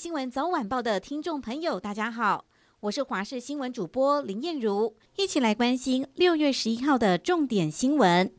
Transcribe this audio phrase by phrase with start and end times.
[0.00, 2.46] 新闻早晚报的听众朋友，大家好，
[2.80, 8.32] 我是华视新闻主播林燕如，一起来关心六月十一号的重点新闻。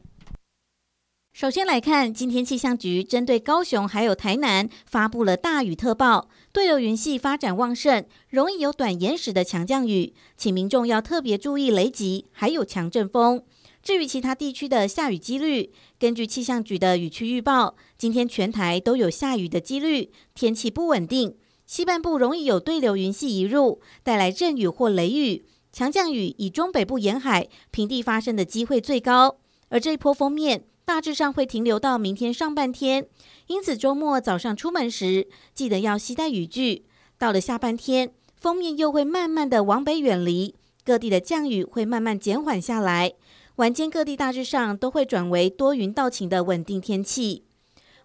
[1.33, 13.43] 首先来看，今天气象局针对高雄还有台南发布了大雨特报，对流云系发展旺盛，容易有短延时的强降雨，请民众要特别注意雷击，还有强阵风。
[13.83, 21.35] 至于其他地区的下雨几率，根据气象局的雨区预报，今天全台都有下雨的几率，天气不稳定，
[21.71, 29.37] 西半部容易有对流云系移入，带来阵雨或雷雨，强降雨以中北部沿海、平地发生的机会最高，
[29.69, 30.65] 而这一波锋面。
[30.83, 33.07] 大致上会停留到明天上半天，
[33.47, 36.83] 因此周末早上出门时记得要携带雨具。
[37.17, 43.13] 到了下半天，锋面又会慢慢的往北远离，各地的降雨会慢慢减缓下来。
[43.55, 47.45] 晚间各地大致上都会转为多云到晴的稳定天气。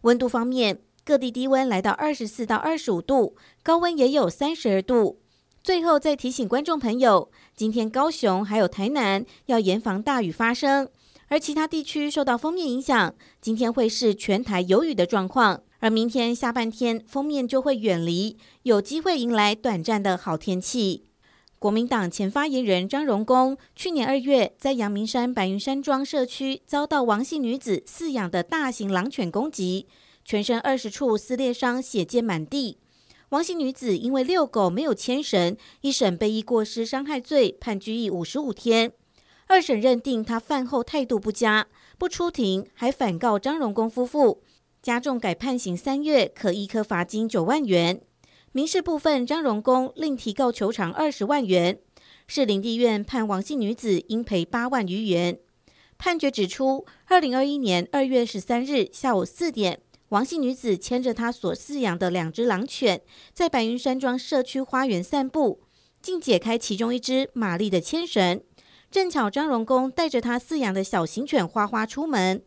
[0.02, 5.20] 温度方面，各地低温来到二十四到二十五度，高温也有三十二度。
[5.62, 10.88] 最后再提醒观众朋友，今天高雄还有台南要严防大雨发生。
[11.28, 21.04] 而其他地区受到锋面影响，今天会是全台有雨的状况，而明天下半天锋面就会远离，有机会迎来短暂的好天气。
[21.60, 29.86] 国民党前发言人张荣恭去年二月在阳明山白云山庄社区遭到王姓女子饲养的大型狼犬攻击，
[30.26, 32.78] 全身二十处撕裂伤，血溅满地。
[33.28, 38.90] 王姓女子因为遛狗没有牵绳，一审被依过失伤害罪判拘役五十五天。
[39.46, 44.42] 二审认定她犯后态度不佳，不出庭，还反告张荣公夫妇，
[44.82, 48.00] 加重改判刑三月，可易科罚金九万元。
[48.50, 51.78] 民事部分，张荣公另提告求偿二十万元。
[52.26, 55.38] 士林地院判王姓女子应赔八万余元。
[55.98, 65.62] 判决指出，二零二一年二月十三日下午四点，王姓女子牵着她所饲养的两只狼犬，在白云山庄社区花园散步，
[66.00, 68.40] 竟解开其中一只玛丽的牵绳。
[68.88, 72.42] 正巧张荣公带着他饲养的小型犬花花出门，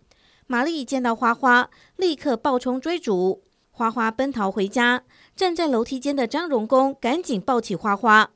[0.47, 5.03] 玛丽见到花花，立刻暴冲追逐，花花奔逃回家。
[5.35, 8.31] 站在楼梯间的张荣公赶紧抱起花花，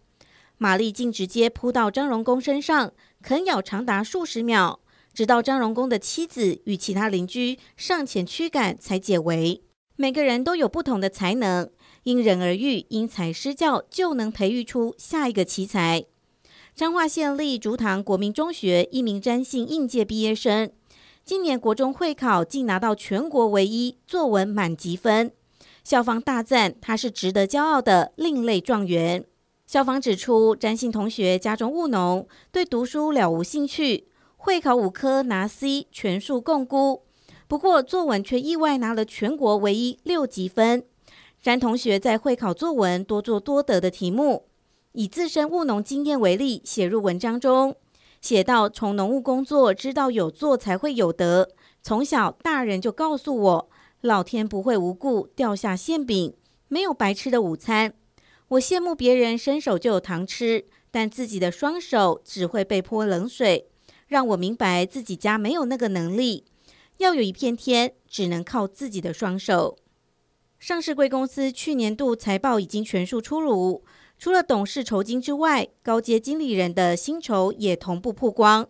[0.58, 4.82] 玛丽竟直接扑到张荣公身上，啃咬长达数十秒，
[5.14, 9.62] 直到张荣公的妻子与其他邻居上前驱赶才解围。
[9.96, 11.70] 每个人都有不同的才能，
[12.04, 16.06] 因人而异，因材施教，就能培育出下一个奇才。
[16.76, 20.72] 彰化县立竹塘国民中学一名詹姓应届毕业生，
[21.24, 25.32] 今年国中会考竟拿到全国唯一作文满级分，
[25.84, 29.24] 校方大赞他是值得骄傲的另类状元。
[29.68, 34.08] 校方指出，詹姓同学家中务农，对读书了无兴趣，
[34.46, 37.04] 会考五科拿 C，全数共估，
[37.48, 40.84] 不过作文却意外拿了全国唯一六级分。
[41.42, 44.44] 詹同学在会考作文多做多得的题目。
[44.92, 47.78] 以自身务农经验为例，写入文章中，
[48.20, 51.48] 写到从农务工作知道有做才会有得。
[51.82, 53.70] 从小大人就告诉我，
[54.02, 56.36] 老天不会无故掉下馅饼，
[56.68, 57.94] 没有白吃的午餐。
[58.50, 63.70] 我羡慕别人伸手就有糖吃，但自己的双手只会被泼冷水，
[64.14, 66.46] 让我明白自己家没有那个能力。
[66.98, 69.76] 要有一片天，只能靠自己的双手。
[70.60, 73.84] 上市贵公司去年度财报已经全数出炉。
[74.20, 78.70] 除了董事酬金之外，高阶经理人的薪酬也同步曝光。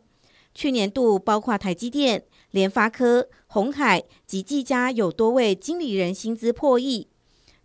[0.53, 7.09] 去年度包括台积电、联发科、鸿海及技嘉有多位经理人薪资破亿。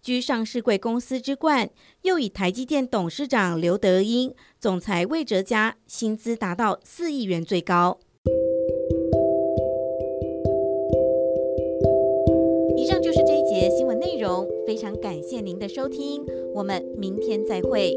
[0.08, 1.68] 居上市贵公司之冠，
[2.00, 7.98] 又以台积电董事长刘德英、总裁魏哲家薪资达到四亿元最高。
[12.74, 16.24] 以上就是这一节新闻内容，非常感谢您的收听。
[16.54, 17.94] 我们明天再会。